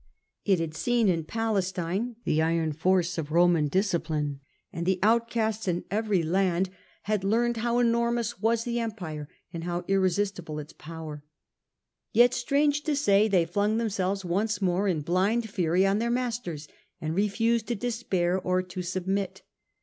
It 0.45 0.59
had 0.59 0.73
seen 0.73 1.07
in 1.09 1.25
Palestine 1.25 2.15
the 2.23 2.41
iron 2.41 2.71
force 2.73 3.19
ot 3.19 3.29
Roman 3.29 3.67
discipline, 3.67 4.39
and 4.73 4.87
the 4.87 4.97
outcasts 5.03 5.67
in 5.67 5.83
every 5.91 6.23
land 6.23 6.71
had 7.03 7.17
72 7.17 7.19
The 7.19 7.19
Age 7.19 7.19
of 7.19 7.19
the 7.19 7.19
A 7.19 7.19
ntonines, 7.19 7.19
a. 7.19 7.21
d. 7.21 7.31
learned 7.31 7.57
how 7.57 7.79
enormovis 8.31 8.41
was 8.41 8.63
the 8.63 8.79
empire 8.79 9.29
and 9.53 9.63
how 9.63 9.81
irresist 9.87 10.41
ible 10.41 10.59
its 10.59 10.73
power. 10.73 11.23
Yet, 12.13 12.33
strange 12.33 12.81
to 12.85 12.95
say, 12.95 13.27
they 13.27 13.45
flung 13.45 13.77
them 13.77 13.91
selves 13.91 14.25
once 14.25 14.59
more 14.59 14.87
in 14.87 15.01
blind 15.01 15.47
fury 15.47 15.85
on 15.85 15.99
their 15.99 16.09
masters, 16.09 16.67
and 16.99 17.13
refused 17.13 17.67
to 17.67 17.75
despair 17.75 18.39
or 18.41 18.63
to 18.63 18.81
submit. 18.81 19.43